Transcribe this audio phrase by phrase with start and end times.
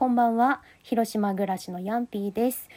[0.00, 0.62] こんばんは。
[0.82, 2.70] 広島暮らしのヤンピーです。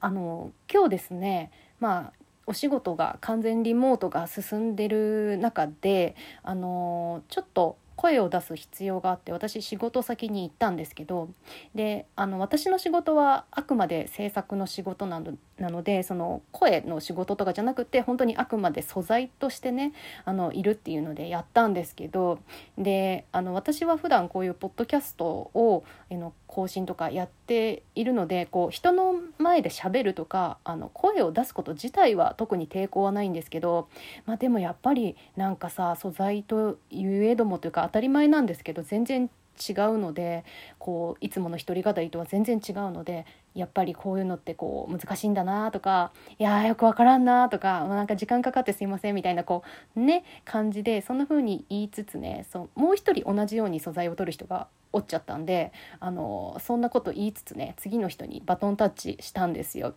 [0.00, 2.12] あの今日ですねまあ
[2.46, 11.28] お仕事が完全リモートが進んでる中であのちょっと声を出す必要があって私仕事先に行ったんですけど
[11.74, 19.92] であの私の仕事はあくまで制作の仕事なのなのでその声の仕事とかじゃなくて本当にあくまで素材としてね
[20.24, 22.38] あのいるっていうのでやったんですけど
[22.78, 33.88] であの私は普段こういうポッドキャストをえの更新とかやっているのでこう人の前でしゃべるとかあの声を出すこと自体は特に抵抗はないんですけど、
[34.26, 40.44] まあ、でもやっぱりなんかさ素材といえどもというか当たり前なんですけど全然違うので
[40.78, 49.62] こういつもの一人語りとは全然違うのでやっぱりこういうのってこう難しいんだなとかいやよくわからんなとか、まあ、なんか時間かかってすいませんみたいなこ
[49.96, 59.94] うね感じでそんな風に言いつつねそもう一人同じように素材を取る人がおっちゃったんであのそんなこと言いつつね次の人にバトンタッチしたんですよ。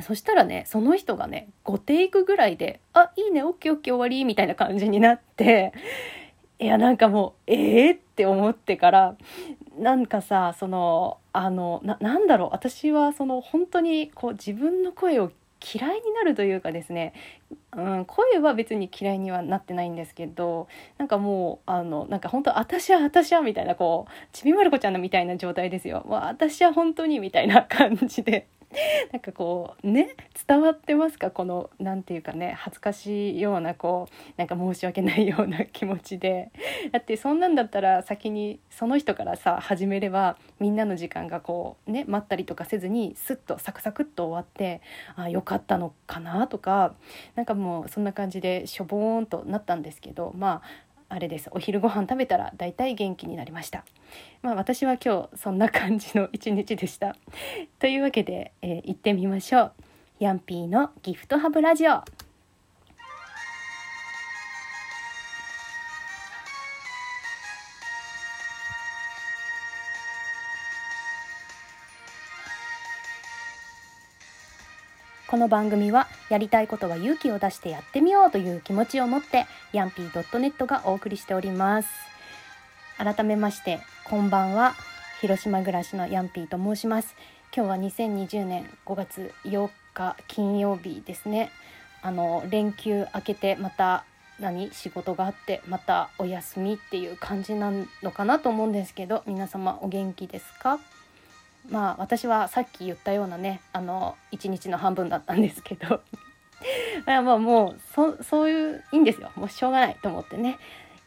[0.00, 5.72] そしたらねその人がね5テイクぐらいで「あいいねオッケーオッケー終わり」みたいな感じになって
[6.60, 7.90] いやなんかもうええ？
[7.92, 9.16] ー、って思ってから
[9.78, 12.48] なんかさそのあのなんだろう。
[12.52, 15.30] 私はその本当にこう自分の声を
[15.74, 17.14] 嫌いになるというかですね、
[17.76, 26.04] うん、声は別に嫌いにはなってないんですけどなんかもうあのなんか本当私は私はみたいなこうちびまる子ちゃんのみたいな状態ですよ。
[26.08, 28.48] 私は本当にみたいな感じで。
[29.12, 30.14] なんかこうね
[30.46, 31.30] 伝わってますか？
[31.30, 36.50] この何て言うかね恥ずかしいようなこうなんか申し訳ないような気持ちで。
[36.92, 44.82] だってそんなんだったら先にその人からさ始めればみんなの時間がこうね待ったりとかせずにスッとサクサクっと終わって
[45.16, 46.46] あよかったのかな？
[46.46, 46.94] とか
[47.34, 51.48] なんかもうそんな感じでしょぼーんとなったんですけどまああれです。
[51.52, 53.84] お昼ご飯食べたら大体元気になりました。
[54.42, 57.16] まあ私は今日そんな感じの 一日でした。
[57.78, 59.72] というわけで、えー、行ってみましょう。
[60.20, 62.02] ヤンピーのギフトハブラジオ。
[75.30, 81.88] この番組はやりたいことは勇気を出してやってみようという気持ちを持ってヤンピー .net がお送りしております。
[82.96, 84.74] 改めましてこんばんは
[85.20, 87.14] 広島暮らしのヤンピーと申します。
[87.54, 91.50] 今日は2020年5月8日金曜日ですね。
[92.00, 94.04] あの連休明けてまた
[94.40, 97.70] 何仕事があってまたお休みっていう感じな
[98.02, 100.78] のかなと思うんですけど皆様お元気ですか？
[101.68, 106.00] まあ私はさっき言ったようなねあの一日の半分だったんですけど。
[107.06, 109.30] まあもうそそういういいんですよ。
[109.36, 110.58] もうしょうがないと思ってね。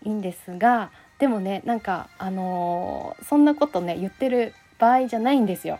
[0.04, 0.90] いいんですが
[1.20, 5.80] でもねなんかあのー、そんなことね言ってる場合じゃないんですよ。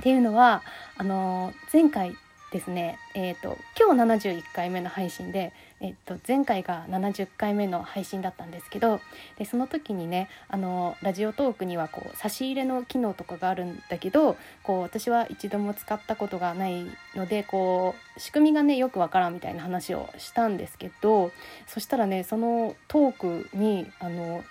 [0.00, 0.62] っていうのは
[0.96, 2.16] あのー、前回
[2.50, 9.00] ですね、えーと、今日71回目の配信で、えーと、前回が70回目の配信だったんですけど
[9.36, 21.30] でその時にねあのラジオトークにはこう差し入れの機能とかがあるんだけどこう私は一度も使ったことがないのでこう仕組みがねよくわからんみたいな話をしたんですけど
[21.66, 24.42] そしたらねそのトークにあの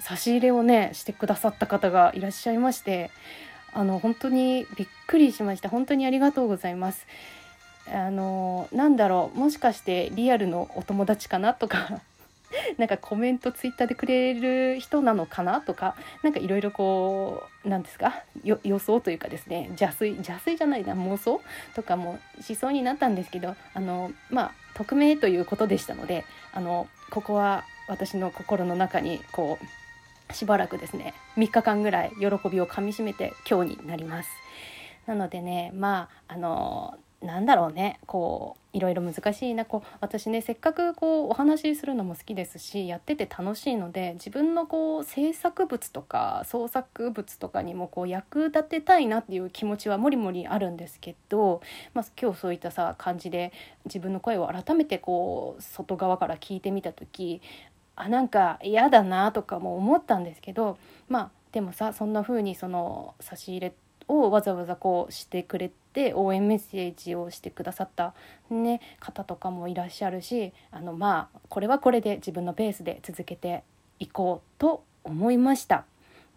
[0.00, 3.12] 差し入れをねしてくださった方がいらっしゃいまして
[3.72, 7.06] あの本当にびっくりしました本当にありがとうございます。
[7.90, 12.00] あのなんだろうもしかしてリアルのお友達かなとか
[12.78, 21.40] なんかコメントツイッターでくれる人なのかなとか何かいろいろこう何ですか予想というかですね邪推邪推じゃないな妄想
[21.74, 34.30] とかもしそうになったんですけどあのまあ匿名ということでしたのであのここは私の心の中にこうしばらくですね3日間ぐらい喜びをかみしめて今日になります。
[35.06, 38.00] なのでねまああのなんだろうね。
[38.06, 39.64] こういろいろ難しいな。
[39.64, 51.62] こう私ねせっかくこうお話しするのも好きですしやってて楽しいので自分のこう制作物とか創作物とかにもこう役立てたいなっていう気持ちはもりもりあるんですけど、
[51.94, 53.52] まあ、今日そういったさ感じで
[53.84, 57.40] 自分の声を改めてこう外側から聞いてみた時
[57.94, 60.78] あなんか嫌だなとかも思ったんですけど
[61.08, 63.74] まあでもさそんな風にその差し入れ
[64.12, 68.14] をわざわざこうしてくれて応援メッセージをしてくださった、
[68.50, 73.64] ね、方とかもいらっしゃるしあのまあこれはこれで自分のペースで続けて
[73.98, 75.84] いこうと思いました。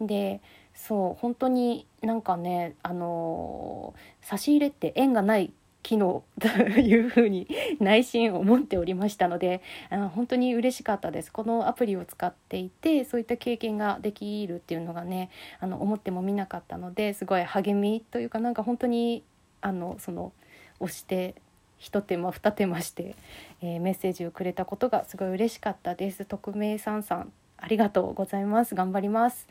[0.01, 0.41] で
[0.73, 5.53] そう本当になんかねあの差し入れって縁がない
[5.85, 7.47] 機能というふうに
[7.79, 9.61] 内心思っておりましたので
[9.91, 11.31] あの本当に嬉しかったです。
[11.31, 15.29] このアプリを使っていてそういった経験ができるっていうのがね
[15.59, 19.23] あの思ってもみなかったのですごい励みというかなんか本当に
[19.61, 20.33] あのその
[20.79, 21.35] 押して
[21.77, 23.15] 一手間二手間して、
[23.61, 26.25] えー、メッセージをくれたことがすごい嬉しかったです。
[26.25, 28.73] 匿名さんさんありがとうございます。
[28.73, 29.47] 頑張ります。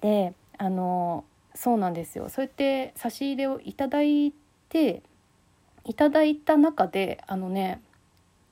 [0.00, 2.30] であのそうなんですよ。
[2.30, 4.32] そうやって差し入れをいただい
[4.70, 5.02] て
[5.88, 7.80] いただいた中であのね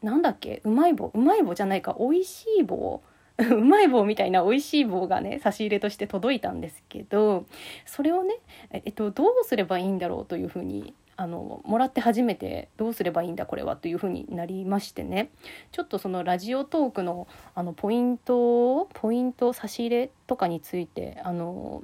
[0.03, 3.03] なんだっけうまい棒うまい棒じゃないか美味しい棒
[3.39, 7.45] うまい棒みたいな美味しい棒がね差し入れとして届いたんですけど
[7.85, 8.37] それをね、
[8.73, 15.31] えっと、どうすればいいんだろうというふうにあのもらって初めてどうすればいいんだこれはというふうになりましてね。
[15.73, 21.83] ちょっとそのラジオトークのあのポイントポイント差し入れとかについてあの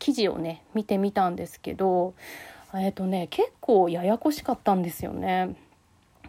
[0.00, 2.14] 記事をね見てみたんですけど
[2.74, 5.56] えっ、とね結構ややこしかったんですよね。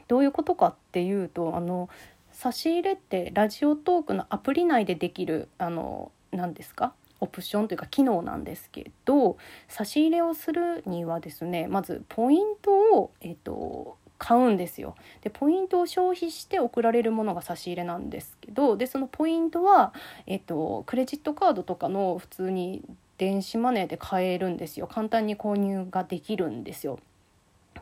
[0.07, 1.89] どういうことかっていうとあの
[2.31, 6.93] 差し入れってラジオトークのアプリ内でできるあの何ですか？
[7.21, 9.37] オプションというか機能なんですけど
[9.67, 19.93] 差し入れをするにはですねまずポイントを、えっと、買うんですよでポイントを消費して送られるものが差し入れなんですけどでそのポイントは、
[20.27, 22.83] えっと、クレジットカードとかの普通に
[23.19, 26.99] 電子マネーで買えるんですよ簡単に購入ができるんですよ。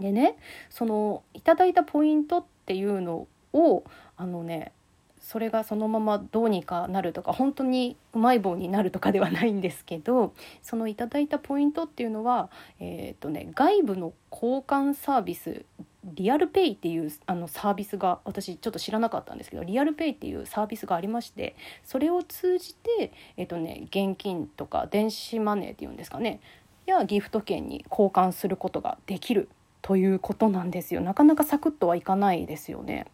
[0.02, 0.36] でね
[0.70, 3.84] そのいただいたポイントっていうのを
[4.18, 4.74] あのね
[5.20, 12.50] それがそのままどうにかなるとか本当にうまい棒になるとかではないんですけどそのいただいたポイントっていうのは、
[12.80, 15.66] えーとね、外部の交換サービス
[16.14, 26.40] リアルペイっていうあのサービスが私ちょっと知らなかったんですけどリアルペイっていうサービスがありましてそれを通じて、えーとね、現金とか電子マネーっていうんですかね
[26.86, 29.50] やギフト券に交換することができる
[29.82, 33.06] ということなんですよなかなかサクッとはいかないですよね。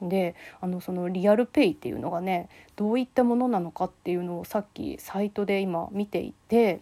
[0.00, 6.80] であのそのリアルペイっていうのがねどういったものなのかっていうのをさっきサイトで今見ていて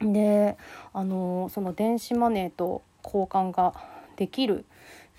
[0.00, 0.56] で
[0.92, 3.74] あのその電子マネーと交換が
[4.18, 4.64] できるっ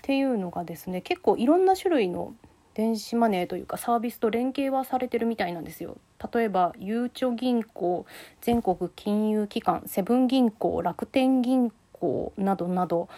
[0.02, 2.34] ていうのがですね結構いろんな種類の
[2.74, 5.96] 電子マネーというかサービスと連携はされてるみたいなんですよ。
[6.32, 8.06] 例えばゆうちょ銀行
[8.42, 13.08] 全国金融機関セブン銀行楽天銀行などなど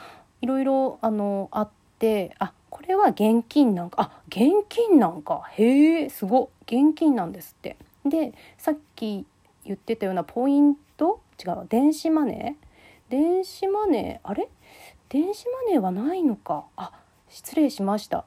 [0.41, 1.69] いろいろあのあっ
[1.99, 7.77] てあこれは現金なんかあ現金なんかへえすご現金なんですって
[8.07, 9.27] でさっき
[9.65, 12.72] 言ってたようなポイント違う電子マネー
[13.13, 14.27] 電子マネー？
[14.27, 14.49] あれ？
[15.11, 16.65] 電子マネーはないのか。
[16.77, 16.93] あ
[17.29, 18.25] 失礼しました。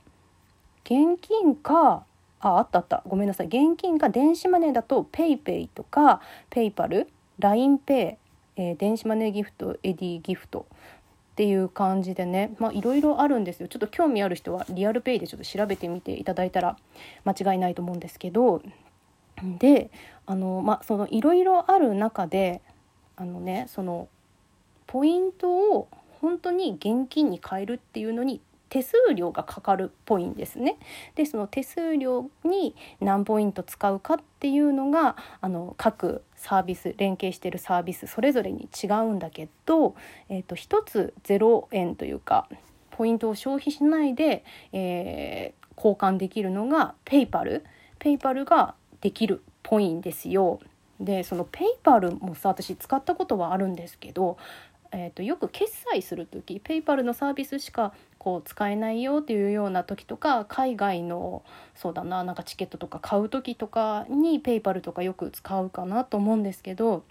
[0.84, 2.06] 現金か
[2.40, 3.02] ああったあった。
[3.08, 3.48] ごめんなさい。
[3.48, 6.22] 現金か電子マネーだと PayPay とか
[6.52, 7.08] PayPal、
[7.40, 8.18] LINEPay、
[8.58, 10.68] えー、電子マネーギフト、エディギフト。
[10.70, 12.56] っていう感じでね。
[12.60, 13.68] まあいろいろあるんですよ。
[13.68, 16.78] ちょっと興味ある人はリアルペイでちょっと調べてみていただいたら
[17.24, 18.62] 間違いないと思うんですけど。
[19.58, 19.90] で
[20.28, 22.62] あのまあそのいろいろある中で
[23.16, 24.08] あのねその
[24.88, 25.88] ポイントを
[26.22, 30.78] 本当に現金に変えるっていうのに手数料がかかるっぽいんですね。
[31.16, 39.96] でその手数料に何ポイント使うかっていうのがあの各サービス連携してるサービスそれぞれに違うんだけど、
[40.30, 42.50] えーと、1つ0円というか
[42.92, 44.44] ポイントを消費しないで、
[44.74, 47.64] えー、交換できるのが PayPal。
[48.00, 50.60] PayPal ができるっぽいんですよ。
[51.00, 54.38] でその PayPal もさ私使ったことはあるんですけど
[54.98, 61.44] えーと、よく決済する時 PayPal のサービスしかこう使えないよっていうような時とか海外の
[61.76, 67.04] そうだななんかチケットとか買う時とかに PayPal とかよく使うかなと思うんですけど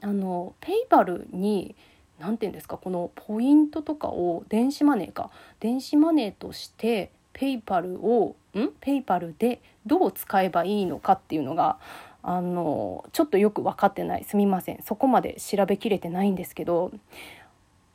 [0.00, 0.56] あの
[0.90, 1.76] PayPal に
[2.18, 11.78] 何て言うんですかこのポイントとかを電子マネーか電子マネーとして PayPal をん？PayPal でどう使えばいいのかっていうのが
[12.28, 16.90] あのちょっとよく分かってないすみませんそこまで調べきれてないんですけど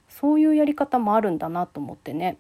[0.08, 2.38] そういうやり方もあるんだなと思ってね。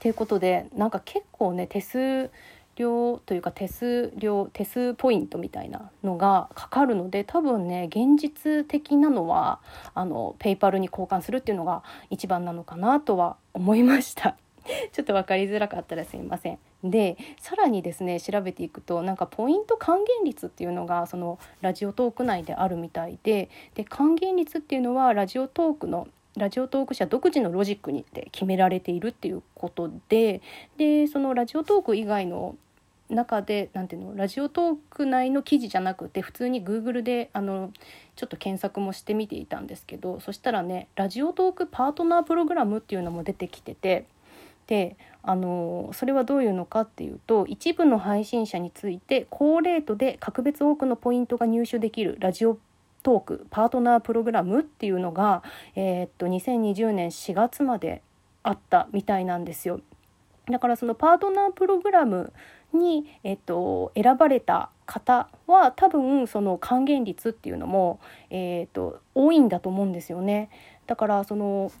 [0.00, 2.30] ということでなんか結構ね手数
[2.76, 9.60] 料というか手数料手数ポイントみたいなのがかかるので多分ね現実的なのは
[9.94, 14.36] あのペイパルに交換するっていうのが一番なのかなとは思いました。
[14.92, 16.58] ちょっと分かりづらかったらすいません。
[16.82, 30.40] でさらにですね調べていくとなんかポイント還元率っていうのがそのラジオトーク内であるみたいでで還元率っていうのはラジオトークのラジオトーク社独自のロジックにって決められているっていうことで
[30.76, 32.56] でそのラジオトーク以外の
[33.10, 37.72] 中でなていうのラジオトーク内の記事じゃなくて普通に Google であの
[38.16, 44.06] ちょっと検索もしてみていたんですけどそしたらねラジオトークパートナープログラムっていうのも出てきてて
[44.70, 52.56] であのそれはどういうのかっていうと一部の配信者について高レートで格別多くのポイントが入手できるラジオ
[53.02, 55.42] トークパートナープログラムっていうのが、
[55.74, 58.00] えー、っと2020年4月まで
[58.44, 59.80] あったみたいなんですよ。
[60.48, 62.32] だからそのパートナープログラム
[62.72, 67.98] に、えっと、選ばれた方は多分その還元率っていうのも、
[68.30, 70.48] えっと、多いんだと思うんですよね。
[70.86, 71.72] だからその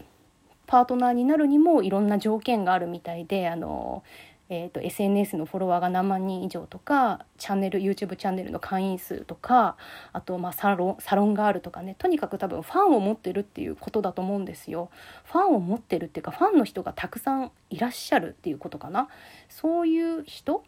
[0.70, 4.04] パートナーになるにもいろんな条件があるみたいであの
[4.52, 9.76] えーと、SNS のフォロワーが何万人以上とかチャンネル YouTube チャンネルの会員数とか
[10.12, 14.90] あとまあサロンサロンがあるとかねとにかく多分ファンを持ってるっていうことだと思うんですよ。
[15.24, 19.06] ファンを持ってるっていうかファンの人がたくさんいらっしゃるっていうことかな。
[19.48, 20.64] そういう人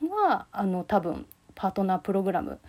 [0.00, 2.60] はあの多分パートナープログラム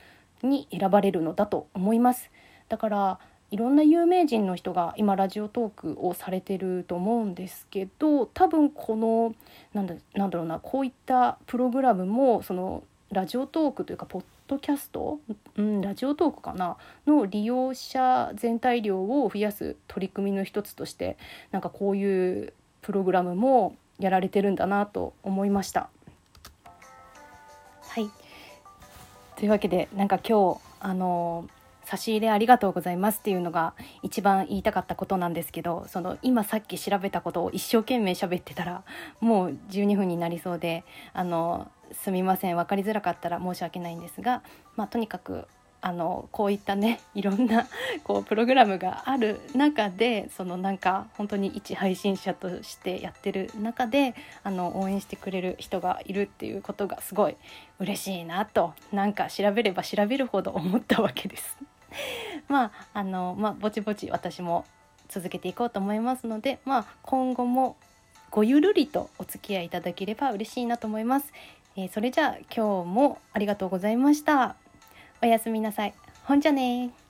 [0.42, 2.32] に選ばれるのだと思います。
[2.70, 3.20] だから
[3.52, 9.36] いろんな有名人の人が今ラジオトークをされてると思うんですけど多分この
[9.74, 15.20] なんだなんだろうなこういったプログラムもそのラジオトークというかポッドキャスト、
[15.58, 16.76] うん、ラジオトークかな？
[17.06, 21.18] の利用者全体量を増やす取り組みの一つとして
[21.52, 25.90] なんかこういうプログラムもやられてるんだなと思いました。
[27.82, 28.10] はい。
[29.38, 31.48] というわけでなんか今日あの
[31.86, 33.74] 差し入れありがとうございますっていうのが
[34.04, 38.84] 一番言いたかったことなんですけどその今さっき調べたことを一生懸命喋ってたら
[39.20, 44.42] もう12分になりそうであのすみません分かりづらかったら申し訳ないんですが、
[44.76, 45.46] まあ、とにかく
[45.86, 47.68] あのこういったね いろんな
[48.04, 57.38] こうプログラムがある中でそのなんか本当に一配信者としてやってる中であの応援してくれる人がいるっていうことがすごい
[57.78, 61.56] 嬉しいなとなんか調べれば調べるほど思ったわけです。
[62.48, 64.66] まああのまあぼちぼち私も
[65.10, 67.76] 続けていこうと思いますので、まあ、今後も
[68.32, 71.32] ごゆるりとお付き合いいただければ嬉しいなと思います。
[71.78, 74.56] えー、それじゃあ今日もありがとうございました。
[75.22, 75.94] おやすみなさい。
[76.24, 77.05] ほんじゃね